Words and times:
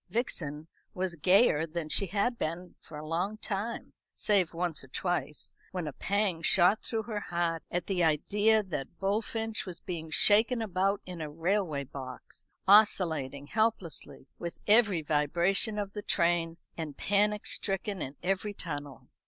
Vixen 0.09 0.67
was 0.95 1.13
gayer 1.13 1.67
than 1.67 1.87
she 1.87 2.07
had 2.07 2.39
been 2.39 2.73
for 2.79 2.97
a 2.97 3.05
long 3.07 3.37
time, 3.37 3.93
save 4.15 4.51
once 4.51 4.83
or 4.83 4.87
twice, 4.87 5.53
when 5.73 5.87
a 5.87 5.93
pang 5.93 6.41
shot 6.41 6.83
through 6.83 7.03
her 7.03 7.19
heart 7.19 7.61
at 7.69 7.85
the 7.85 8.03
idea 8.03 8.63
that 8.63 8.97
Bullfinch 8.97 9.63
was 9.67 9.79
being 9.79 10.09
shaken 10.09 10.59
about 10.59 11.01
in 11.05 11.21
a 11.21 11.29
railway 11.29 11.83
box, 11.83 12.47
oscillating 12.67 13.45
helplessly 13.45 14.25
with 14.39 14.57
every 14.65 15.03
vibration 15.03 15.77
of 15.77 15.93
the 15.93 16.01
train, 16.01 16.57
and 16.75 16.97
panic 16.97 17.45
stricken 17.45 18.01
in 18.01 18.15
every 18.23 18.55
tunnel. 18.55 19.07